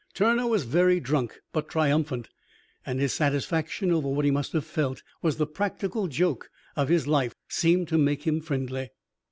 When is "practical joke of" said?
5.45-6.89